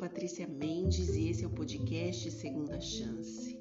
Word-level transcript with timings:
Patrícia 0.00 0.48
Mendes 0.48 1.10
e 1.10 1.28
esse 1.28 1.44
é 1.44 1.46
o 1.46 1.50
podcast 1.50 2.30
Segunda 2.30 2.80
Chance. 2.80 3.60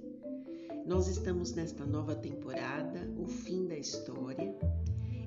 Nós 0.85 1.09
estamos 1.09 1.51
nesta 1.51 1.85
nova 1.85 2.15
temporada, 2.15 3.11
o 3.17 3.27
fim 3.27 3.67
da 3.67 3.75
história, 3.75 4.57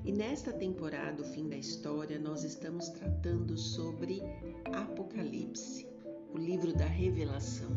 e 0.03 0.11
nesta 0.11 0.51
temporada, 0.51 1.21
o 1.21 1.25
fim 1.25 1.47
da 1.47 1.55
história, 1.55 2.17
nós 2.17 2.43
estamos 2.43 2.89
tratando 2.89 3.55
sobre 3.55 4.23
Apocalipse, 4.73 5.87
o 6.33 6.37
livro 6.39 6.73
da 6.73 6.87
revelação. 6.87 7.69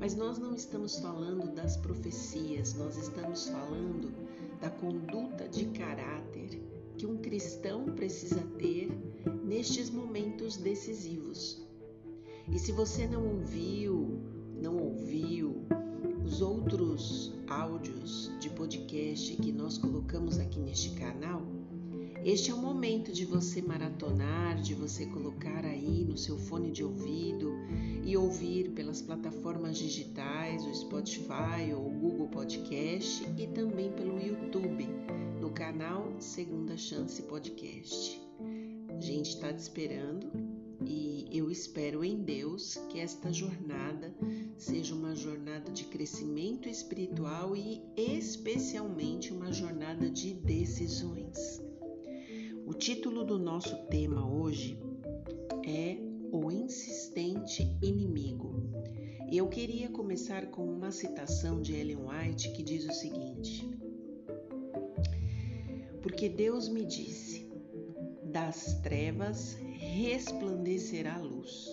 Mas 0.00 0.14
nós 0.16 0.38
não 0.38 0.54
estamos 0.54 0.98
falando 1.00 1.54
das 1.54 1.76
profecias, 1.76 2.72
nós 2.72 2.96
estamos 2.96 3.46
falando 3.50 4.10
da 4.58 4.70
conduta 4.70 5.46
de 5.50 5.66
caráter 5.66 6.62
que 6.96 7.04
um 7.04 7.18
cristão 7.18 7.84
precisa 7.94 8.40
ter 8.58 8.88
nestes 9.44 9.90
momentos 9.90 10.56
decisivos. 10.56 11.61
E 12.52 12.58
se 12.58 12.70
você 12.70 13.06
não 13.06 13.26
ouviu, 13.26 14.20
não 14.60 14.76
ouviu 14.76 15.64
os 16.22 16.42
outros 16.42 17.32
áudios 17.48 18.30
de 18.38 18.50
podcast 18.50 19.34
que 19.36 19.50
nós 19.50 19.78
colocamos 19.78 20.38
aqui 20.38 20.60
neste 20.60 20.90
canal, 20.90 21.42
este 22.24 22.50
é 22.50 22.54
o 22.54 22.58
momento 22.58 23.10
de 23.10 23.24
você 23.24 23.62
maratonar, 23.62 24.60
de 24.60 24.74
você 24.74 25.06
colocar 25.06 25.64
aí 25.64 26.04
no 26.04 26.16
seu 26.16 26.36
fone 26.36 26.70
de 26.70 26.84
ouvido 26.84 27.52
e 28.04 28.16
ouvir 28.16 28.70
pelas 28.72 29.00
plataformas 29.00 29.78
digitais, 29.78 30.64
o 30.64 30.74
Spotify 30.74 31.72
ou 31.74 31.86
o 31.86 31.90
Google 31.90 32.28
Podcast 32.28 33.26
e 33.38 33.46
também 33.48 33.90
pelo 33.92 34.20
YouTube, 34.20 34.86
no 35.40 35.50
canal 35.50 36.14
Segunda 36.20 36.76
Chance 36.76 37.22
Podcast. 37.22 38.20
A 38.88 39.00
gente 39.00 39.30
está 39.30 39.52
te 39.52 39.58
esperando 39.58 40.41
e 40.86 41.28
eu 41.30 41.50
espero 41.50 42.04
em 42.04 42.22
Deus 42.22 42.76
que 42.88 42.98
esta 42.98 43.32
jornada 43.32 44.14
seja 44.56 44.94
uma 44.94 45.14
jornada 45.14 45.70
de 45.70 45.84
crescimento 45.84 46.68
espiritual 46.68 47.56
e 47.56 47.82
especialmente 47.96 49.32
uma 49.32 49.52
jornada 49.52 50.10
de 50.10 50.34
decisões. 50.34 51.62
O 52.66 52.74
título 52.74 53.24
do 53.24 53.38
nosso 53.38 53.76
tema 53.86 54.26
hoje 54.26 54.78
é 55.66 55.96
O 56.30 56.50
Insistente 56.50 57.76
Inimigo. 57.82 58.54
Eu 59.30 59.48
queria 59.48 59.88
começar 59.88 60.46
com 60.46 60.64
uma 60.64 60.90
citação 60.90 61.60
de 61.60 61.74
Ellen 61.74 61.98
White 62.06 62.52
que 62.52 62.62
diz 62.62 62.84
o 62.86 62.92
seguinte: 62.92 63.68
Porque 66.02 66.28
Deus 66.28 66.68
me 66.68 66.84
disse: 66.84 67.50
das 68.32 68.80
trevas 68.80 69.58
resplandecerá 69.82 71.18
luz. 71.18 71.68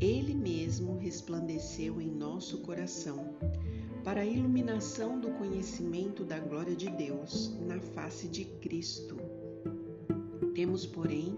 Ele 0.00 0.32
mesmo 0.34 0.96
resplandeceu 0.96 2.00
em 2.00 2.08
nosso 2.08 2.58
coração, 2.58 3.34
para 4.04 4.20
a 4.20 4.24
iluminação 4.24 5.20
do 5.20 5.30
conhecimento 5.32 6.24
da 6.24 6.38
glória 6.38 6.76
de 6.76 6.88
Deus 6.88 7.52
na 7.66 7.80
face 7.80 8.28
de 8.28 8.44
Cristo. 8.44 9.16
Temos, 10.54 10.86
porém, 10.86 11.36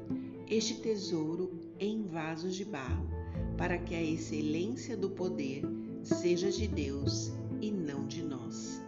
este 0.49 0.75
tesouro 0.75 1.59
em 1.79 2.03
vasos 2.03 2.55
de 2.55 2.65
barro, 2.65 3.09
para 3.57 3.79
que 3.79 3.95
a 3.95 4.03
excelência 4.03 4.97
do 4.97 5.11
poder 5.11 5.63
seja 6.03 6.51
de 6.51 6.69
Deus 6.69 7.33
e 7.61 7.71
não 7.71 8.07
de 8.07 8.23
nós. 8.23 8.81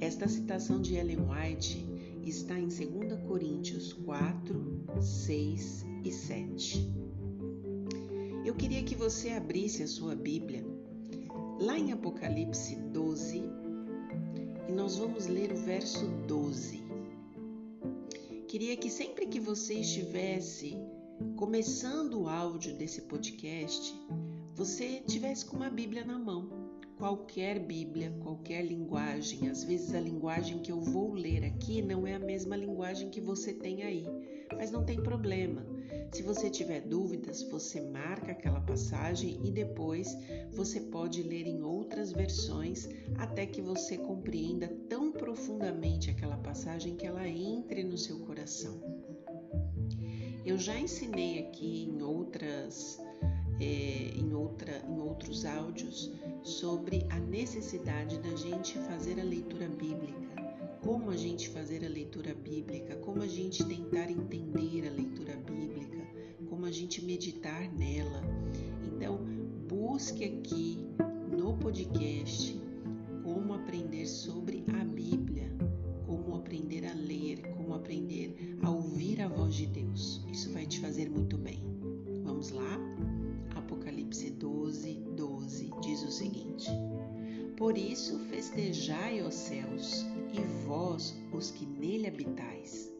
Esta 0.00 0.28
citação 0.28 0.80
de 0.82 0.96
Ellen 0.96 1.20
White 1.20 1.95
está 2.28 2.58
em 2.58 2.66
2 2.66 3.20
Coríntios 3.26 3.92
4, 3.92 4.84
6 5.00 5.86
e 6.04 6.12
7. 6.12 6.92
Eu 8.44 8.54
queria 8.54 8.82
que 8.82 8.96
você 8.96 9.30
abrisse 9.30 9.84
a 9.84 9.86
sua 9.86 10.16
Bíblia 10.16 10.64
lá 11.60 11.78
em 11.78 11.92
Apocalipse 11.92 12.74
12 12.74 13.42
e 14.68 14.72
nós 14.72 14.96
vamos 14.96 15.26
ler 15.26 15.52
o 15.52 15.56
verso 15.56 16.04
12. 16.26 16.82
Queria 18.48 18.76
que 18.76 18.90
sempre 18.90 19.26
que 19.26 19.38
você 19.38 19.74
estivesse 19.74 20.76
começando 21.36 22.22
o 22.22 22.28
áudio 22.28 22.74
desse 22.74 23.02
podcast, 23.02 23.94
você 24.54 25.00
tivesse 25.06 25.46
com 25.46 25.56
uma 25.56 25.70
Bíblia 25.70 26.04
na 26.04 26.18
mão 26.18 26.55
qualquer 26.96 27.58
Bíblia, 27.58 28.10
qualquer 28.20 28.64
linguagem. 28.64 29.48
Às 29.48 29.62
vezes 29.62 29.94
a 29.94 30.00
linguagem 30.00 30.58
que 30.58 30.72
eu 30.72 30.80
vou 30.80 31.12
ler 31.12 31.44
aqui 31.44 31.82
não 31.82 32.06
é 32.06 32.14
a 32.14 32.18
mesma 32.18 32.56
linguagem 32.56 33.10
que 33.10 33.20
você 33.20 33.52
tem 33.52 33.82
aí, 33.82 34.06
mas 34.56 34.70
não 34.70 34.84
tem 34.84 35.02
problema. 35.02 35.64
Se 36.12 36.22
você 36.22 36.48
tiver 36.48 36.80
dúvidas, 36.80 37.42
você 37.42 37.80
marca 37.80 38.32
aquela 38.32 38.60
passagem 38.60 39.38
e 39.44 39.50
depois 39.50 40.16
você 40.52 40.80
pode 40.80 41.22
ler 41.22 41.46
em 41.46 41.62
outras 41.62 42.12
versões 42.12 42.88
até 43.18 43.44
que 43.44 43.60
você 43.60 43.98
compreenda 43.98 44.68
tão 44.88 45.12
profundamente 45.12 46.10
aquela 46.10 46.38
passagem 46.38 46.96
que 46.96 47.06
ela 47.06 47.28
entre 47.28 47.84
no 47.84 47.98
seu 47.98 48.20
coração. 48.20 48.80
Eu 50.44 50.56
já 50.56 50.78
ensinei 50.78 51.40
aqui 51.40 51.84
em 51.90 52.00
outras 52.02 52.98
é, 53.60 54.12
em, 54.16 54.34
outra, 54.34 54.82
em 54.88 54.98
outros 55.00 55.44
áudios 55.44 56.10
sobre 56.42 57.06
a 57.10 57.18
necessidade 57.18 58.18
da 58.18 58.34
gente 58.36 58.78
fazer 58.80 59.20
a 59.20 59.24
leitura 59.24 59.68
bíblica, 59.68 60.26
como 60.82 61.10
a 61.10 61.16
gente 61.16 61.48
fazer 61.48 61.84
a 61.84 61.88
leitura 61.88 62.34
bíblica, 62.34 62.96
como 62.96 63.22
a 63.22 63.26
gente 63.26 63.64
tentar 63.64 64.10
entender 64.10 64.86
a 64.86 64.90
leitura 64.90 65.36
bíblica, 65.36 65.98
como 66.48 66.64
a 66.64 66.70
gente 66.70 67.04
meditar 67.04 67.72
nela. 67.72 68.22
Então, 68.84 69.18
busque 69.68 70.24
aqui 70.24 70.86
no 71.36 71.56
podcast 71.58 72.60
como 73.22 73.54
aprender 73.54 74.06
sobre 74.06 74.64
a 74.80 74.84
Bíblia, 74.84 75.50
como 76.06 76.36
aprender 76.36 76.86
a 76.86 76.94
ler, 76.94 77.42
como 77.56 77.74
aprender 77.74 78.56
a 78.62 78.70
ouvir 78.70 79.20
a 79.20 79.28
voz 79.28 79.54
de 79.54 79.66
Deus. 79.66 80.24
Isso 80.30 80.52
vai 80.52 80.66
te 80.66 80.80
fazer 80.80 81.10
muito 81.10 81.36
bem. 81.36 81.60
Vamos 82.22 82.50
lá? 82.50 82.95
Apocalipse 84.06 84.30
12, 84.30 84.94
12 85.16 85.70
diz 85.82 86.02
o 86.04 86.10
seguinte: 86.12 86.70
Por 87.56 87.76
isso 87.76 88.20
festejai, 88.30 89.20
os 89.20 89.34
céus, 89.34 90.06
e 90.32 90.40
vós, 90.64 91.16
os 91.32 91.50
que 91.50 91.66
nele 91.66 92.06
habitais. 92.06 92.92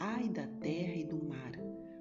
Ai 0.00 0.28
da 0.28 0.48
terra 0.60 0.94
e 0.96 1.04
do 1.04 1.24
mar, 1.24 1.52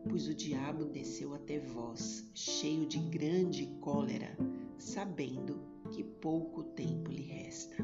pois 0.09 0.27
o 0.27 0.33
diabo 0.33 0.85
desceu 0.85 1.35
até 1.35 1.59
vós, 1.59 2.27
cheio 2.33 2.87
de 2.87 2.97
grande 2.97 3.67
cólera, 3.81 4.35
sabendo 4.79 5.61
que 5.91 6.03
pouco 6.03 6.63
tempo 6.63 7.11
lhe 7.11 7.21
resta. 7.21 7.75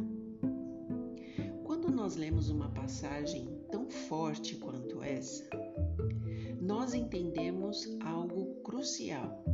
Quando 1.63 1.91
nós 1.91 2.15
lemos 2.15 2.49
uma 2.49 2.69
passagem 2.69 3.47
tão 3.69 3.87
forte 3.87 4.55
quanto 4.55 5.03
essa, 5.03 5.47
nós 6.59 6.95
entendemos 6.95 7.87
algo 8.01 8.55
crucial 8.63 9.45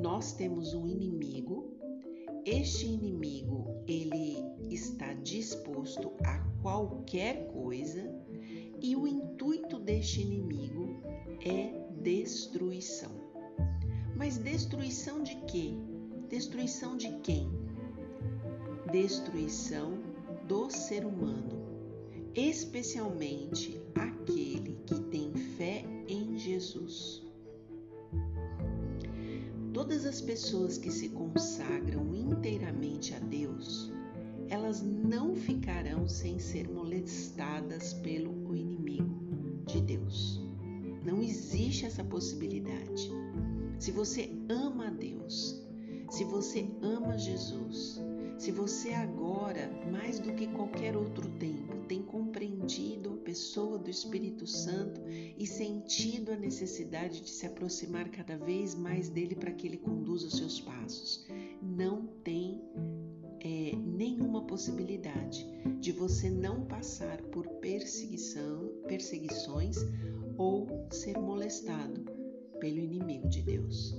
nós 0.00 0.32
temos 0.32 0.72
um 0.72 0.86
inimigo. 0.86 1.76
Este 2.44 2.86
inimigo, 2.86 3.66
ele 3.86 4.42
está 4.74 5.12
disposto 5.12 6.12
a 6.24 6.38
qualquer 6.62 7.48
coisa 7.48 8.10
e 8.80 8.96
o 8.96 9.06
intuito 9.06 9.78
deste 9.78 10.22
inimigo 10.22 10.96
é 11.44 11.70
destruição. 12.00 13.10
Mas 14.16 14.38
destruição 14.38 15.22
de 15.22 15.36
quê? 15.46 15.74
Destruição 16.30 16.96
de 16.96 17.10
quem? 17.18 17.50
Destruição 18.90 19.98
do 20.48 20.70
ser 20.70 21.04
humano, 21.04 21.60
especialmente 22.34 23.78
aquele 23.94 24.79
as 30.10 30.20
pessoas 30.20 30.76
que 30.76 30.90
se 30.90 31.08
consagram 31.10 32.12
inteiramente 32.12 33.14
a 33.14 33.20
Deus, 33.20 33.92
elas 34.48 34.82
não 34.82 35.36
ficarão 35.36 36.08
sem 36.08 36.36
ser 36.36 36.68
molestadas 36.68 37.92
pelo 37.92 38.56
inimigo 38.56 39.62
de 39.66 39.80
Deus. 39.80 40.42
Não 41.04 41.22
existe 41.22 41.86
essa 41.86 42.02
possibilidade. 42.02 43.08
Se 43.78 43.92
você 43.92 44.28
ama 44.48 44.88
a 44.88 44.90
Deus, 44.90 45.64
se 46.10 46.24
você 46.24 46.68
ama 46.82 47.16
Jesus, 47.16 48.00
se 48.40 48.50
você 48.50 48.94
agora, 48.94 49.70
mais 49.92 50.18
do 50.18 50.32
que 50.32 50.46
qualquer 50.46 50.96
outro 50.96 51.28
tempo, 51.32 51.76
tem 51.86 52.00
compreendido 52.00 53.12
a 53.12 53.16
pessoa 53.18 53.76
do 53.76 53.90
Espírito 53.90 54.46
Santo 54.46 54.98
e 55.36 55.46
sentido 55.46 56.32
a 56.32 56.36
necessidade 56.38 57.20
de 57.20 57.28
se 57.28 57.44
aproximar 57.44 58.08
cada 58.08 58.38
vez 58.38 58.74
mais 58.74 59.10
dele 59.10 59.34
para 59.34 59.52
que 59.52 59.66
ele 59.66 59.76
conduza 59.76 60.26
os 60.26 60.38
seus 60.38 60.58
passos, 60.58 61.26
não 61.60 62.06
tem 62.24 62.62
é, 63.40 63.76
nenhuma 63.76 64.46
possibilidade 64.46 65.46
de 65.78 65.92
você 65.92 66.30
não 66.30 66.64
passar 66.64 67.20
por 67.24 67.46
perseguição, 67.60 68.72
perseguições 68.88 69.76
ou 70.38 70.66
ser 70.90 71.18
molestado 71.18 72.06
pelo 72.58 72.78
inimigo 72.78 73.28
de 73.28 73.42
Deus. 73.42 73.94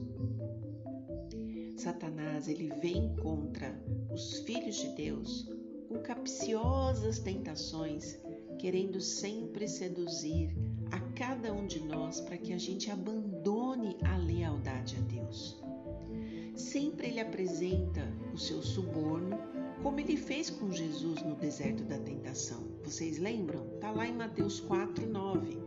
Satanás 1.81 2.47
ele 2.47 2.71
vem 2.79 3.15
contra 3.15 3.75
os 4.13 4.37
filhos 4.41 4.75
de 4.75 4.89
Deus 4.89 5.49
com 5.89 5.97
capciosas 6.03 7.17
tentações, 7.17 8.19
querendo 8.59 9.01
sempre 9.01 9.67
seduzir 9.67 10.55
a 10.91 10.99
cada 11.15 11.51
um 11.51 11.65
de 11.65 11.79
nós 11.79 12.21
para 12.21 12.37
que 12.37 12.53
a 12.53 12.57
gente 12.59 12.91
abandone 12.91 13.97
a 14.03 14.15
lealdade 14.15 14.95
a 14.95 15.01
Deus. 15.11 15.59
Sempre 16.53 17.07
ele 17.07 17.19
apresenta 17.19 18.07
o 18.31 18.37
seu 18.37 18.61
suborno, 18.61 19.39
como 19.81 19.99
ele 19.99 20.17
fez 20.17 20.51
com 20.51 20.71
Jesus 20.71 21.23
no 21.23 21.33
deserto 21.33 21.83
da 21.83 21.97
tentação. 21.97 22.63
Vocês 22.83 23.17
lembram? 23.17 23.65
Está 23.73 23.89
lá 23.89 24.05
em 24.05 24.13
Mateus 24.13 24.59
4, 24.59 25.07
9. 25.07 25.57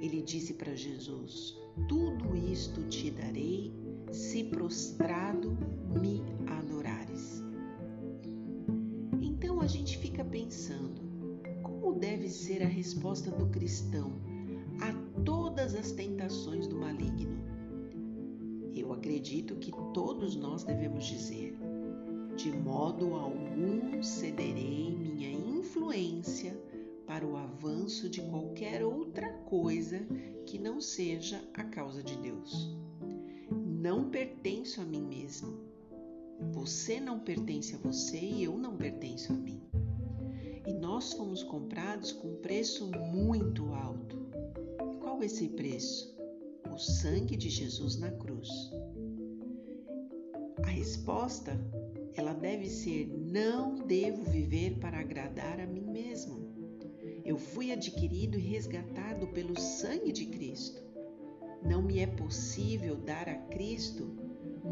Ele 0.00 0.22
disse 0.22 0.54
para 0.54 0.76
Jesus: 0.76 1.56
Tudo 1.88 2.36
isto 2.36 2.84
te 2.84 3.10
darei 3.10 3.81
se 4.12 4.44
prostrado 4.44 5.56
me 5.98 6.22
adorares. 6.46 7.42
Então 9.22 9.60
a 9.62 9.66
gente 9.66 9.96
fica 9.96 10.22
pensando, 10.22 11.00
como 11.62 11.94
deve 11.94 12.28
ser 12.28 12.62
a 12.62 12.68
resposta 12.68 13.30
do 13.30 13.46
cristão 13.46 14.12
a 14.82 14.92
todas 15.22 15.74
as 15.74 15.92
tentações 15.92 16.66
do 16.66 16.76
maligno? 16.76 17.42
Eu 18.74 18.92
acredito 18.92 19.56
que 19.56 19.72
todos 19.94 20.36
nós 20.36 20.62
devemos 20.62 21.06
dizer: 21.06 21.56
de 22.36 22.52
modo 22.52 23.14
algum 23.14 24.02
cederei 24.02 24.94
minha 24.94 25.30
influência 25.30 26.54
para 27.06 27.26
o 27.26 27.36
avanço 27.36 28.10
de 28.10 28.20
qualquer 28.20 28.84
outra 28.84 29.32
coisa 29.44 30.06
que 30.44 30.58
não 30.58 30.82
seja 30.82 31.42
a 31.54 31.64
causa 31.64 32.02
de 32.02 32.16
Deus 32.18 32.76
não 33.82 34.08
pertenço 34.10 34.80
a 34.80 34.84
mim 34.84 35.02
mesmo. 35.02 35.58
Você 36.52 37.00
não 37.00 37.18
pertence 37.18 37.74
a 37.74 37.78
você 37.78 38.16
e 38.16 38.44
eu 38.44 38.56
não 38.56 38.76
pertenço 38.76 39.32
a 39.32 39.36
mim. 39.36 39.60
E 40.64 40.72
nós 40.72 41.12
fomos 41.14 41.42
comprados 41.42 42.12
com 42.12 42.28
um 42.28 42.36
preço 42.36 42.88
muito 43.12 43.74
alto. 43.74 44.16
Qual 45.00 45.20
é 45.20 45.26
esse 45.26 45.48
preço? 45.48 46.16
O 46.72 46.78
sangue 46.78 47.36
de 47.36 47.50
Jesus 47.50 47.96
na 47.96 48.12
cruz. 48.12 48.48
A 50.62 50.68
resposta, 50.68 51.58
ela 52.14 52.34
deve 52.34 52.68
ser: 52.68 53.08
não 53.08 53.74
devo 53.74 54.22
viver 54.22 54.78
para 54.78 55.00
agradar 55.00 55.58
a 55.58 55.66
mim 55.66 55.90
mesmo. 55.90 56.52
Eu 57.24 57.36
fui 57.36 57.72
adquirido 57.72 58.38
e 58.38 58.42
resgatado 58.42 59.26
pelo 59.26 59.58
sangue 59.58 60.12
de 60.12 60.26
Cristo. 60.26 60.91
Não 61.64 61.82
me 61.82 62.00
é 62.00 62.06
possível 62.06 62.96
dar 62.96 63.28
a 63.28 63.34
Cristo 63.34 64.10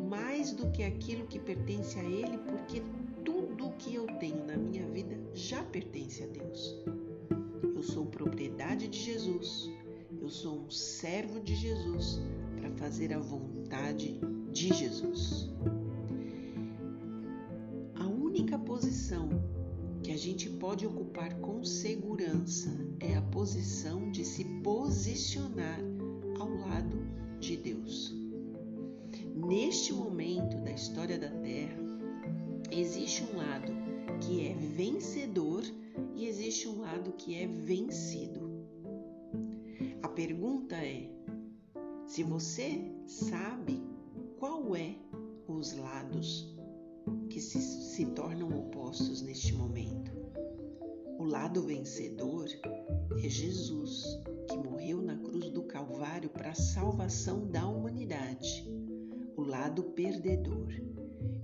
mais 0.09 0.53
do 0.53 0.71
que 0.71 0.83
aquilo 0.83 1.27
que 1.27 1.39
pertence 1.39 1.99
a 1.99 2.03
Ele, 2.03 2.39
porque 2.39 2.83
tudo 3.25 3.69
o 3.69 3.73
que 3.73 3.95
eu 3.95 4.07
tenho 4.19 4.45
na 4.47 4.57
minha 4.57 4.87
vida 4.89 5.19
já 5.35 5.63
pertence 5.63 6.23
a 6.23 6.27
Deus. 6.27 6.77
Eu 7.63 7.83
sou 7.83 8.07
propriedade 8.07 8.89
de 8.89 8.99
Jesus, 8.99 9.71
eu 10.21 10.29
sou 10.29 10.61
um 10.61 10.71
servo 10.71 11.41
de 11.41 11.55
Jesus 11.55 12.21
para 12.57 12.71
fazer 12.73 13.13
a 13.13 13.19
vontade 13.19 14.21
de 14.53 14.73
Jesus. 14.73 15.49
A 17.95 18.07
única 18.07 18.59
posição 18.59 19.29
que 20.03 20.13
a 20.13 20.17
gente 20.17 20.49
pode 20.51 20.87
ocupar 20.87 21.35
com 21.41 21.65
segurança 21.65 22.71
é 23.01 23.17
a 23.17 23.23
posição 23.23 24.11
de 24.11 24.25
se 24.25 24.45
posicionar 24.63 25.79
ao 26.41 26.49
lado 26.49 26.97
de 27.39 27.57
Deus. 27.57 28.15
Neste 29.35 29.93
momento 29.93 30.57
da 30.59 30.73
história 30.73 31.19
da 31.19 31.29
Terra, 31.29 31.79
existe 32.71 33.25
um 33.25 33.37
lado 33.37 33.73
que 34.21 34.47
é 34.47 34.55
vencedor 34.55 35.63
e 36.15 36.27
existe 36.27 36.69
um 36.69 36.81
lado 36.81 37.13
que 37.13 37.35
é 37.35 37.47
vencido. 37.47 38.51
A 40.03 40.09
pergunta 40.09 40.77
é: 40.77 41.11
se 42.07 42.23
você 42.23 42.81
sabe 43.07 43.83
qual 44.39 44.75
é 44.75 44.97
os 45.47 45.75
lados 45.75 46.57
que 47.29 47.41
se, 47.41 47.61
se 47.61 48.07
tornam 48.07 48.49
opostos 48.49 49.21
neste 49.23 49.53
momento? 49.55 50.11
O 51.19 51.25
lado 51.25 51.63
vencedor 51.63 52.47
é 53.23 53.29
Jesus, 53.29 54.19
morreu 54.63 55.01
na 55.03 55.17
cruz 55.17 55.51
do 55.51 55.63
Calvário 55.63 56.31
para 56.31 56.51
a 56.51 56.55
salvação 56.55 57.47
da 57.47 57.67
humanidade. 57.67 58.67
O 59.37 59.43
lado 59.43 59.83
perdedor 59.83 60.69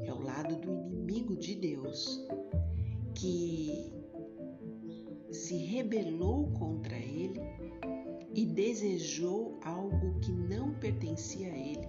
é 0.01 0.13
o 0.13 0.21
lado 0.21 0.57
do 0.57 0.73
inimigo 0.73 1.37
de 1.37 1.55
Deus, 1.55 2.27
que 3.15 3.93
se 5.31 5.57
rebelou 5.57 6.51
contra 6.53 6.97
ele 6.97 7.41
e 8.35 8.45
desejou 8.45 9.59
algo 9.63 10.21
que 10.21 10.33
não 10.33 10.75
pertencia 10.75 11.53
a 11.53 11.57
ele, 11.57 11.89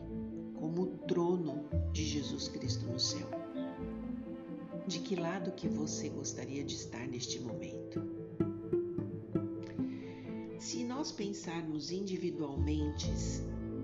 como 0.55 0.83
o 0.83 0.97
trono 1.07 1.65
de 1.91 2.05
Jesus 2.05 2.47
Cristo 2.47 2.85
no 2.85 2.99
céu. 2.99 3.27
De 4.87 4.99
que 4.99 5.15
lado 5.15 5.51
que 5.51 5.67
você 5.67 6.07
gostaria 6.07 6.63
de 6.63 6.75
estar 6.75 7.05
neste 7.07 7.39
momento? 7.41 8.26
Nós 10.97 11.11
pensarmos 11.11 11.91
individualmente 11.91 13.07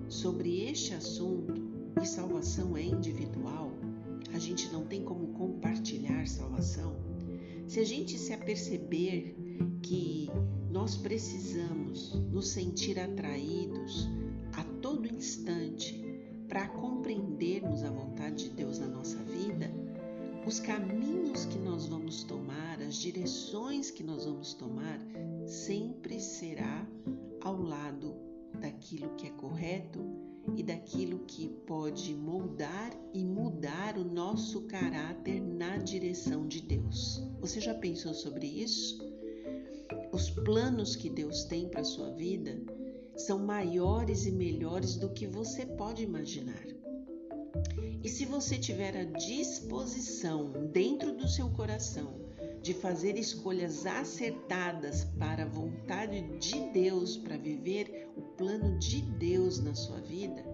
sobre 0.08 0.64
este 0.68 0.94
assunto, 0.94 1.54
e 2.02 2.04
salvação 2.04 2.76
é 2.76 2.82
individual, 2.82 3.70
a 4.32 4.38
gente 4.40 4.68
não 4.72 4.84
tem 4.84 5.04
como 5.04 5.28
compartilhar 5.28 6.26
salvação. 6.26 6.96
Se 7.68 7.78
a 7.78 7.84
gente 7.84 8.18
se 8.18 8.32
aperceber 8.32 9.32
que 9.80 10.28
nós 10.72 10.96
precisamos 10.96 12.12
nos 12.32 12.48
sentir 12.48 12.98
atraídos 12.98 14.08
a 14.54 14.64
todo 14.82 15.06
instante 15.06 15.94
para 16.48 16.66
compreendermos 16.66 17.84
a 17.84 17.90
vontade 17.90 18.48
de 18.48 18.56
Deus 18.56 18.80
na 18.80 18.88
nossa 18.88 19.22
vida, 19.22 19.70
os 20.46 20.60
caminhos 20.60 21.46
que 21.46 21.58
nós 21.58 21.86
vamos 21.86 22.22
tomar, 22.22 22.80
as 22.82 22.96
direções 22.96 23.90
que 23.90 24.02
nós 24.02 24.26
vamos 24.26 24.52
tomar, 24.52 25.00
sempre 25.46 26.20
será 26.20 26.86
ao 27.40 27.60
lado 27.60 28.14
daquilo 28.60 29.14
que 29.16 29.26
é 29.26 29.30
correto 29.30 30.00
e 30.54 30.62
daquilo 30.62 31.20
que 31.20 31.48
pode 31.66 32.14
moldar 32.14 32.92
e 33.14 33.24
mudar 33.24 33.96
o 33.96 34.04
nosso 34.04 34.62
caráter 34.62 35.40
na 35.40 35.78
direção 35.78 36.46
de 36.46 36.60
Deus. 36.60 37.22
Você 37.40 37.60
já 37.60 37.74
pensou 37.74 38.12
sobre 38.12 38.46
isso? 38.46 38.98
Os 40.12 40.28
planos 40.30 40.94
que 40.94 41.08
Deus 41.08 41.44
tem 41.44 41.68
para 41.68 41.82
sua 41.82 42.10
vida 42.10 42.60
são 43.16 43.38
maiores 43.38 44.26
e 44.26 44.30
melhores 44.30 44.96
do 44.96 45.08
que 45.08 45.26
você 45.26 45.64
pode 45.64 46.02
imaginar. 46.02 46.73
E 48.02 48.08
se 48.08 48.24
você 48.24 48.58
tiver 48.58 48.96
a 48.96 49.04
disposição 49.04 50.52
dentro 50.72 51.12
do 51.16 51.26
seu 51.26 51.48
coração 51.50 52.20
de 52.62 52.74
fazer 52.74 53.18
escolhas 53.18 53.86
acertadas 53.86 55.04
para 55.18 55.44
a 55.44 55.48
vontade 55.48 56.22
de 56.38 56.60
Deus, 56.72 57.16
para 57.16 57.36
viver 57.36 58.08
o 58.16 58.22
plano 58.22 58.78
de 58.78 59.02
Deus 59.02 59.58
na 59.58 59.74
sua 59.74 60.00
vida, 60.00 60.44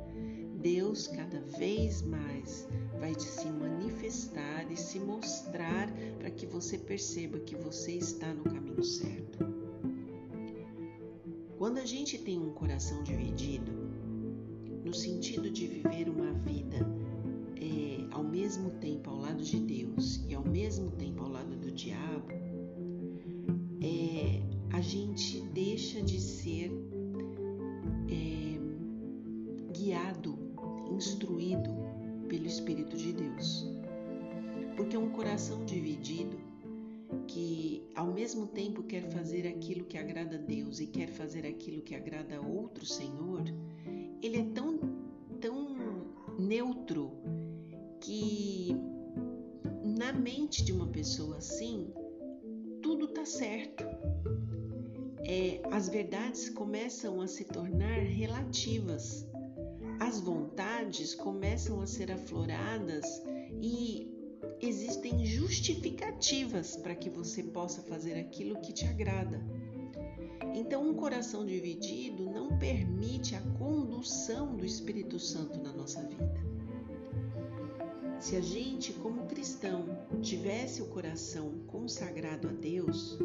Deus 0.60 1.06
cada 1.06 1.40
vez 1.40 2.02
mais 2.02 2.68
vai 2.98 3.18
se 3.18 3.48
manifestar 3.48 4.70
e 4.70 4.76
se 4.76 5.00
mostrar 5.00 5.90
para 6.18 6.30
que 6.30 6.46
você 6.46 6.76
perceba 6.76 7.38
que 7.40 7.56
você 7.56 7.92
está 7.92 8.32
no 8.34 8.44
caminho 8.44 8.84
certo. 8.84 9.38
Quando 11.56 11.78
a 11.78 11.86
gente 11.86 12.18
tem 12.18 12.38
um 12.38 12.52
coração 12.52 13.02
dividido, 13.02 13.89
no 14.90 14.94
sentido 14.94 15.48
de 15.48 15.68
viver 15.68 16.08
uma 16.08 16.32
vida 16.32 16.78
é, 17.60 18.04
ao 18.10 18.24
mesmo 18.24 18.70
tempo 18.80 19.08
ao 19.08 19.18
lado 19.20 19.40
de 19.40 19.60
Deus 19.60 20.20
e 20.28 20.34
ao 20.34 20.44
mesmo 20.44 20.90
tempo 20.90 21.22
ao 21.22 21.30
lado 21.30 21.54
do 21.54 21.70
diabo, 21.70 22.26
é, 23.80 24.42
a 24.76 24.80
gente 24.80 25.42
deixa 25.52 26.02
de 26.02 26.20
ser 26.20 26.72
é, 28.10 29.72
guiado, 29.72 30.36
instruído 30.90 31.70
pelo 32.28 32.46
Espírito 32.46 32.96
de 32.96 33.12
Deus. 33.12 33.70
Porque 34.76 34.96
um 34.96 35.10
coração 35.10 35.64
dividido, 35.66 36.36
que 37.28 37.84
ao 37.94 38.12
mesmo 38.12 38.48
tempo 38.48 38.82
quer 38.82 39.08
fazer 39.12 39.46
aquilo 39.46 39.84
que 39.84 39.96
agrada 39.96 40.34
a 40.34 40.40
Deus 40.40 40.80
e 40.80 40.88
quer 40.88 41.10
fazer 41.10 41.46
aquilo 41.46 41.80
que 41.80 41.94
agrada 41.94 42.38
a 42.38 42.40
outro 42.40 42.84
Senhor, 42.84 43.44
ele 44.22 44.38
é 44.38 44.44
tão, 44.54 44.78
tão 45.40 45.76
neutro 46.38 47.10
que 48.00 48.74
na 49.96 50.12
mente 50.12 50.64
de 50.64 50.72
uma 50.72 50.86
pessoa 50.86 51.36
assim, 51.36 51.92
tudo 52.82 53.06
está 53.06 53.24
certo. 53.24 53.84
É, 55.22 55.60
as 55.70 55.88
verdades 55.88 56.48
começam 56.48 57.20
a 57.20 57.26
se 57.26 57.44
tornar 57.44 58.00
relativas. 58.00 59.30
más 60.10 60.18
vontades 60.18 61.14
começam 61.14 61.80
a 61.80 61.86
ser 61.86 62.10
afloradas 62.10 63.22
e 63.62 64.10
existem 64.60 65.24
justificativas 65.24 66.74
para 66.76 66.96
que 66.96 67.08
você 67.08 67.44
possa 67.44 67.80
fazer 67.82 68.14
aquilo 68.14 68.60
que 68.60 68.72
te 68.72 68.86
agrada. 68.86 69.40
Então, 70.60 70.86
um 70.86 70.92
coração 70.92 71.46
dividido 71.46 72.30
não 72.30 72.58
permite 72.58 73.34
a 73.34 73.40
condução 73.40 74.54
do 74.54 74.66
Espírito 74.66 75.18
Santo 75.18 75.58
na 75.58 75.72
nossa 75.72 76.02
vida. 76.02 76.38
Se 78.20 78.36
a 78.36 78.42
gente, 78.42 78.92
como 78.92 79.26
cristão, 79.26 79.86
tivesse 80.20 80.82
o 80.82 80.86
coração 80.88 81.60
consagrado 81.66 82.46
a 82.46 82.52
Deus 82.52 83.18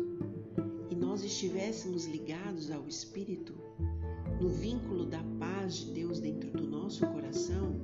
e 0.90 0.96
nós 0.96 1.26
estivéssemos 1.26 2.06
ligados 2.06 2.72
ao 2.72 2.88
Espírito, 2.88 3.54
no 4.40 4.48
vínculo 4.48 5.06
da 5.06 5.22
paz 5.38 5.74
de 5.76 5.92
Deus 5.92 6.22
dentro 6.22 6.50
do 6.52 6.66
nosso 6.66 7.06
coração, 7.08 7.76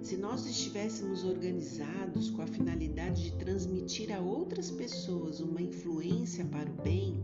se 0.00 0.16
nós 0.16 0.46
estivéssemos 0.46 1.22
organizados 1.22 2.30
com 2.30 2.40
a 2.40 2.46
finalidade 2.46 3.24
de 3.24 3.32
transmitir 3.36 4.10
a 4.10 4.20
outras 4.20 4.70
pessoas 4.70 5.38
uma 5.40 5.60
influência 5.60 6.46
para 6.46 6.70
o 6.70 6.82
bem, 6.82 7.22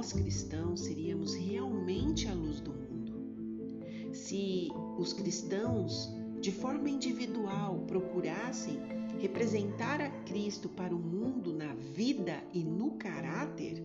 nós 0.00 0.14
cristãos 0.14 0.80
seríamos 0.80 1.34
realmente 1.34 2.26
a 2.26 2.32
luz 2.32 2.58
do 2.58 2.72
mundo. 2.72 4.14
Se 4.14 4.68
os 4.98 5.12
cristãos, 5.12 6.10
de 6.40 6.50
forma 6.50 6.88
individual, 6.88 7.84
procurassem 7.86 8.78
representar 9.20 10.00
a 10.00 10.08
Cristo 10.22 10.70
para 10.70 10.96
o 10.96 10.98
mundo 10.98 11.52
na 11.52 11.74
vida 11.74 12.42
e 12.54 12.64
no 12.64 12.92
caráter, 12.92 13.84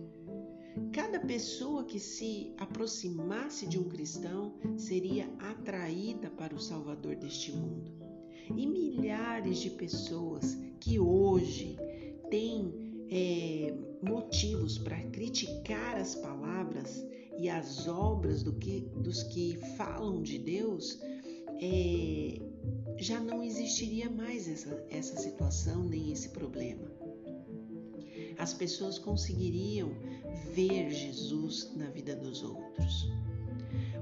cada 0.90 1.20
pessoa 1.20 1.84
que 1.84 2.00
se 2.00 2.50
aproximasse 2.56 3.66
de 3.66 3.78
um 3.78 3.84
cristão 3.84 4.54
seria 4.78 5.28
atraída 5.38 6.30
para 6.30 6.54
o 6.54 6.58
Salvador 6.58 7.16
deste 7.16 7.52
mundo. 7.52 7.92
E 8.56 8.66
milhares 8.66 9.58
de 9.58 9.68
pessoas 9.68 10.56
que 10.80 10.98
hoje 10.98 11.76
têm 12.30 13.06
é, 13.10 13.85
motivos 14.06 14.78
para 14.78 15.00
criticar 15.10 15.96
as 15.96 16.14
palavras 16.14 17.04
e 17.38 17.48
as 17.48 17.86
obras 17.86 18.42
do 18.42 18.52
que, 18.54 18.80
dos 18.96 19.22
que 19.24 19.58
falam 19.76 20.22
de 20.22 20.38
Deus, 20.38 20.98
é, 21.60 22.40
já 22.98 23.20
não 23.20 23.42
existiria 23.42 24.08
mais 24.08 24.48
essa, 24.48 24.84
essa 24.90 25.16
situação 25.16 25.84
nem 25.84 26.12
esse 26.12 26.30
problema. 26.30 26.90
As 28.38 28.54
pessoas 28.54 28.98
conseguiriam 28.98 29.90
ver 30.54 30.90
Jesus 30.90 31.72
na 31.74 31.90
vida 31.90 32.14
dos 32.14 32.42
outros. 32.42 33.10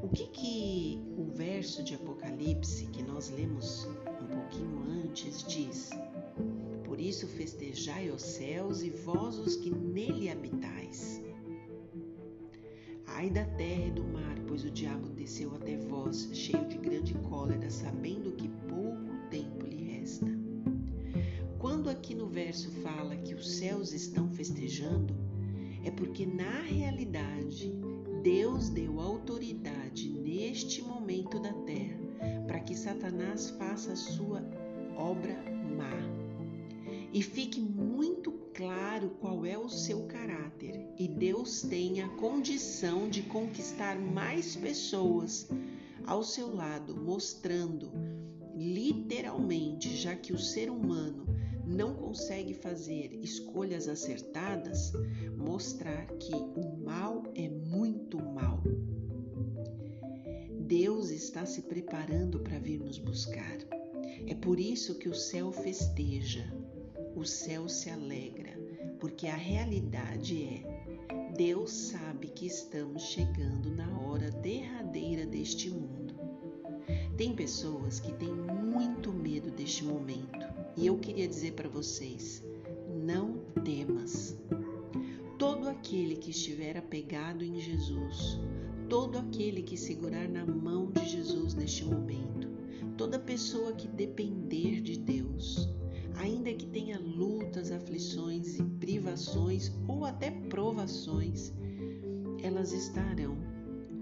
O 0.03 0.09
que 0.09 0.27
que 0.29 1.03
o 1.17 1.25
verso 1.25 1.83
de 1.83 1.95
Apocalipse 1.95 2.87
que 2.87 3.03
nós 3.03 3.31
lemos 3.31 3.87
um 4.21 4.27
pouquinho 4.27 4.85
antes 5.05 5.45
diz? 5.45 5.91
Por 6.95 7.01
isso 7.01 7.27
festejai 7.27 8.09
os 8.09 8.23
céus 8.23 8.81
e 8.81 8.89
vós 8.89 9.37
os 9.37 9.57
que 9.57 9.69
nele 9.69 10.31
habitais. 10.31 11.21
Ai 13.05 13.29
da 13.29 13.45
terra 13.45 13.87
e 13.89 13.91
do 13.91 14.05
mar, 14.05 14.39
pois 14.47 14.65
o 14.65 14.71
diabo 14.71 15.09
desceu 15.09 15.53
até 15.57 15.77
vós, 15.77 16.31
cheio 16.33 16.65
de 16.69 16.79
grande 16.79 17.13
cólera, 17.15 17.69
sabendo 17.69 18.31
que 18.37 18.49
pouco 18.69 19.29
tempo 19.29 19.67
lhe 19.67 19.99
resta. 19.99 20.31
Quando 21.59 21.91
aqui 21.91 22.15
no 22.15 22.29
verso 22.29 22.71
fala 22.71 23.17
que 23.17 23.35
os 23.35 23.57
céus 23.57 23.93
estão 23.93 24.31
festejando, 24.31 25.13
é 25.83 25.91
porque 25.91 26.25
na 26.25 26.61
realidade 26.61 27.73
Deus 28.23 28.69
deu 28.69 29.01
autoridade 29.01 30.09
neste 30.11 30.81
momento 30.81 31.41
da 31.41 31.53
terra 31.65 31.99
para 32.47 32.61
que 32.61 32.77
Satanás 32.77 33.51
faça 33.51 33.95
a 33.95 33.97
sua 33.97 34.49
obra 34.97 35.37
má. 35.77 36.24
E 37.15 37.23
fique 37.23 37.61
muito 37.61 38.33
claro 38.53 39.11
qual 39.21 39.47
é 39.47 39.57
o 39.57 39.69
seu 39.69 40.03
caráter, 40.07 40.85
e 40.99 41.07
Deus 41.07 41.63
tem 41.63 42.03
a 42.03 42.09
condição 42.17 43.09
de 43.09 43.23
conquistar 43.23 43.97
mais 43.97 44.57
pessoas 44.57 45.49
ao 46.05 46.25
seu 46.25 46.53
lado, 46.53 46.97
mostrando 46.97 47.93
literalmente, 48.57 49.97
já 49.97 50.17
que 50.17 50.33
o 50.33 50.39
ser 50.39 50.69
humano 50.69 51.25
não 51.65 51.95
consegue 51.95 52.53
fazer 52.53 53.13
escolhas 53.23 53.87
acertadas, 53.87 54.93
mostrar 55.37 56.07
que 56.19 56.35
o 56.35 56.85
mal 56.85 57.23
é 57.37 57.49
muito 57.49 58.19
mal. 58.19 58.61
Deus 60.67 61.11
está 61.11 61.47
se 61.47 61.63
preparando 61.63 62.41
para 62.41 62.59
vir 62.59 62.81
nos 62.81 62.99
buscar. 62.99 63.59
É 64.27 64.35
por 64.35 64.59
isso 64.59 64.99
que 64.99 65.09
o 65.09 65.15
céu 65.15 65.53
festeja, 65.53 66.64
o 67.15 67.25
céu 67.25 67.69
se 67.69 67.91
alegra, 67.91 68.59
porque 68.99 69.27
a 69.27 69.37
realidade 69.37 70.43
é: 70.45 71.33
Deus 71.37 71.71
sabe 71.71 72.29
que 72.29 72.47
estamos 72.47 73.03
chegando 73.03 73.71
na 73.71 74.01
hora 74.01 74.31
derradeira 74.31 75.27
deste 75.27 75.71
mundo. 75.71 76.15
Tem 77.17 77.35
pessoas 77.35 78.01
que 78.01 78.13
têm 78.15 78.33
muito 78.33 79.13
medo 79.13 79.51
deste 79.51 79.85
momento 79.85 80.47
e 80.77 80.87
eu 80.87 80.99
queria 80.99 81.29
dizer 81.29 81.53
para 81.53 81.69
vocês: 81.69 82.43
não 83.05 83.39
temas. 83.65 84.37
Todo 85.39 85.69
aquele 85.69 86.17
que 86.17 86.31
estiver 86.31 86.77
apegado 86.77 87.45
em 87.45 87.61
Jesus, 87.61 88.39
todo 88.89 89.19
aquele 89.19 89.63
que 89.63 89.77
segurar 89.77 90.29
na 90.29 90.45
mão 90.45 90.91
de 90.91 91.07
Jesus 91.09 91.55
neste 91.55 91.85
momento, 91.85 92.49
toda 92.97 93.19
pessoa 93.19 93.73
que 93.73 93.89
depender 93.89 94.81
de 94.81 94.99
Deus, 94.99 95.69
ainda 96.17 96.53
que 96.53 96.67
tenha 96.67 96.99
lutas, 96.99 97.71
aflições 97.71 98.59
e 98.59 98.63
privações 98.63 99.73
ou 99.89 100.05
até 100.05 100.31
provações, 100.31 101.53
elas 102.43 102.73
estarão 102.73 103.37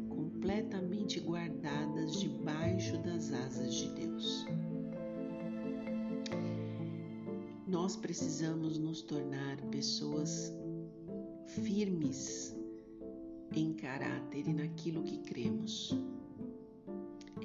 completamente 0.09 1.21
guardadas 1.21 2.21
debaixo 2.21 2.99
das 2.99 3.33
asas 3.33 3.75
de 3.75 3.89
Deus. 3.91 4.47
Nós 7.67 7.97
precisamos 7.97 8.79
nos 8.79 9.03
tornar 9.03 9.57
pessoas 9.71 10.53
firmes 11.47 12.55
em 13.55 13.73
caráter 13.75 14.47
e 14.47 14.53
naquilo 14.53 15.03
que 15.03 15.19
cremos. 15.19 15.95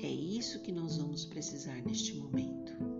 É 0.02 0.10
isso 0.10 0.62
que 0.62 0.72
nós 0.72 0.98
vamos 0.98 1.26
precisar 1.26 1.82
neste 1.84 2.16
momento. 2.16 2.97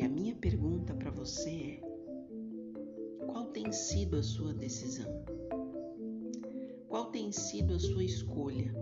E 0.00 0.02
a 0.02 0.08
minha 0.08 0.34
pergunta 0.34 0.94
para 0.94 1.10
você 1.10 1.50
é: 1.50 3.26
qual 3.26 3.48
tem 3.48 3.70
sido 3.70 4.16
a 4.16 4.22
sua 4.22 4.54
decisão? 4.54 5.22
Qual 6.88 7.10
tem 7.10 7.30
sido 7.30 7.74
a 7.74 7.78
sua 7.78 8.02
escolha? 8.02 8.74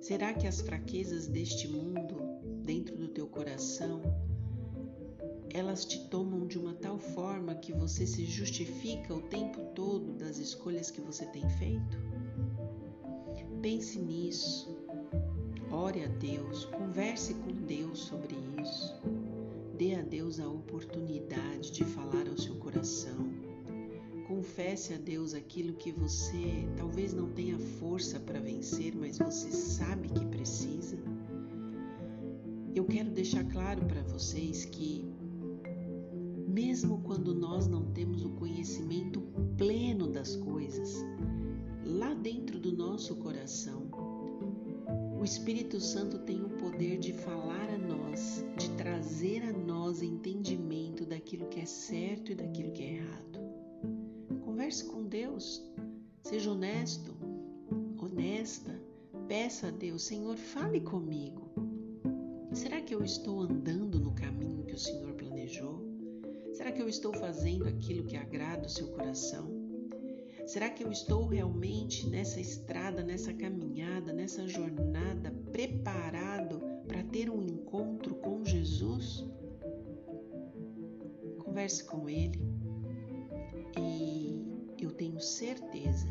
Será 0.00 0.34
que 0.34 0.48
as 0.48 0.60
fraquezas 0.60 1.28
deste 1.28 1.68
mundo 1.68 2.16
dentro 2.64 2.96
do 2.96 3.06
teu 3.06 3.28
coração 3.28 4.02
elas 5.50 5.84
te 5.84 6.00
tomam 6.08 6.44
de 6.44 6.58
uma 6.58 6.74
tal 6.74 6.98
forma 6.98 7.54
que 7.54 7.72
você 7.72 8.08
se 8.08 8.24
justifica 8.24 9.14
o 9.14 9.22
tempo 9.22 9.60
todo 9.72 10.14
das 10.14 10.38
escolhas 10.38 10.90
que 10.90 11.00
você 11.00 11.24
tem 11.26 11.48
feito? 11.50 11.96
Pense 13.62 14.00
nisso. 14.00 14.76
Ore 15.70 16.04
a 16.04 16.08
Deus, 16.08 16.64
converse 16.64 17.34
com 17.34 17.52
Deus 17.52 18.00
sobre 18.00 18.35
isso. 18.66 18.94
Dê 19.78 19.94
a 19.94 20.02
Deus 20.02 20.40
a 20.40 20.48
oportunidade 20.48 21.70
de 21.70 21.84
falar 21.84 22.28
ao 22.28 22.36
seu 22.36 22.56
coração. 22.56 23.30
Confesse 24.26 24.94
a 24.94 24.96
Deus 24.96 25.34
aquilo 25.34 25.74
que 25.74 25.92
você 25.92 26.66
talvez 26.76 27.12
não 27.12 27.30
tenha 27.30 27.58
força 27.58 28.18
para 28.18 28.40
vencer, 28.40 28.94
mas 28.94 29.18
você 29.18 29.50
sabe 29.50 30.08
que 30.08 30.24
precisa. 30.26 30.98
Eu 32.74 32.84
quero 32.84 33.10
deixar 33.10 33.44
claro 33.44 33.84
para 33.84 34.02
vocês 34.02 34.64
que 34.64 35.04
mesmo 36.48 37.00
quando 37.02 37.34
nós 37.34 37.66
não 37.66 37.84
temos 37.92 38.24
o 38.24 38.30
conhecimento 38.30 39.20
pleno 39.56 40.08
das 40.08 40.36
coisas, 40.36 41.04
lá 41.84 42.14
dentro 42.14 42.58
do 42.58 42.72
nosso 42.72 43.14
coração, 43.16 43.82
o 45.18 45.24
Espírito 45.24 45.80
Santo 45.80 46.18
tem 46.20 46.42
o 46.42 46.48
poder 46.48 46.98
de 46.98 47.12
falar 47.12 47.68
a 47.70 47.78
nós, 47.78 48.05
de 48.56 48.70
trazer 48.76 49.42
a 49.42 49.52
nós 49.52 50.00
entendimento 50.00 51.04
daquilo 51.04 51.48
que 51.48 51.60
é 51.60 51.66
certo 51.66 52.32
e 52.32 52.34
daquilo 52.34 52.72
que 52.72 52.82
é 52.82 52.94
errado. 52.94 53.38
Converse 54.42 54.86
com 54.86 55.04
Deus, 55.04 55.62
seja 56.22 56.50
honesto, 56.50 57.14
honesta, 57.98 58.80
peça 59.28 59.68
a 59.68 59.70
Deus, 59.70 60.02
Senhor, 60.02 60.36
fale 60.36 60.80
comigo. 60.80 61.50
Será 62.54 62.80
que 62.80 62.94
eu 62.94 63.04
estou 63.04 63.42
andando 63.42 64.00
no 64.00 64.14
caminho 64.14 64.64
que 64.64 64.74
o 64.74 64.78
Senhor 64.78 65.12
planejou? 65.12 65.84
Será 66.54 66.72
que 66.72 66.80
eu 66.80 66.88
estou 66.88 67.12
fazendo 67.12 67.68
aquilo 67.68 68.06
que 68.06 68.16
agrada 68.16 68.66
o 68.66 68.70
seu 68.70 68.88
coração? 68.88 69.54
Será 70.46 70.70
que 70.70 70.82
eu 70.82 70.90
estou 70.90 71.26
realmente 71.26 72.08
nessa 72.08 72.40
estrada, 72.40 73.02
nessa 73.02 73.34
caminhada, 73.34 74.12
nessa 74.12 74.46
jornada 74.46 75.30
preparado 75.50 76.35
para 76.86 77.02
ter 77.04 77.30
um 77.30 77.42
encontro 77.42 78.14
com 78.16 78.44
Jesus? 78.44 79.24
Converse 81.38 81.84
com 81.84 82.08
Ele 82.08 82.40
e 83.78 84.44
eu 84.80 84.90
tenho 84.90 85.20
certeza 85.20 86.06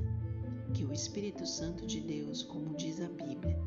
que 0.74 0.84
o 0.84 0.92
Espírito 0.92 1.46
Santo 1.46 1.86
de 1.86 2.02
Deus, 2.02 2.44
como 2.44 2.76
diz 2.76 3.00
a 3.00 3.08
Bíblia, 3.08 3.58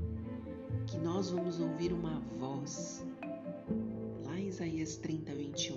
que 0.87 0.99
nós 0.99 1.31
vamos 1.31 1.61
ouvir 1.61 1.93
uma 1.93 2.21
voz 2.38 3.05
lá 4.25 4.38
em 4.38 4.49
Isaías 4.49 4.97
30, 4.97 5.35
21, 5.35 5.77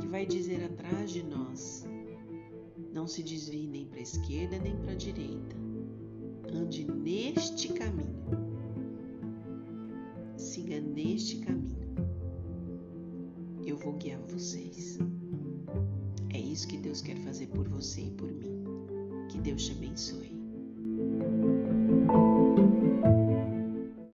que 0.00 0.06
vai 0.06 0.26
dizer 0.26 0.64
atrás 0.64 1.10
de 1.10 1.22
nós: 1.22 1.86
não 2.92 3.06
se 3.06 3.22
desvie 3.22 3.66
nem 3.66 3.86
para 3.86 3.98
a 3.98 4.02
esquerda 4.02 4.58
nem 4.58 4.76
para 4.76 4.92
a 4.92 4.96
direita. 4.96 5.56
Ande 6.52 6.84
neste 6.84 7.68
caminho. 7.72 8.49
Neste 11.10 11.38
caminho. 11.38 11.88
Eu 13.66 13.76
vou 13.76 13.94
guiar 13.94 14.20
vocês. 14.28 14.96
É 16.32 16.38
isso 16.38 16.68
que 16.68 16.76
Deus 16.76 17.02
quer 17.02 17.16
fazer 17.16 17.48
por 17.48 17.68
você 17.68 18.02
e 18.02 18.10
por 18.12 18.30
mim. 18.30 18.62
Que 19.28 19.40
Deus 19.40 19.66
te 19.66 19.72
abençoe. 19.72 20.39